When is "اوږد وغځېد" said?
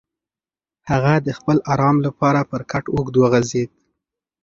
2.95-3.69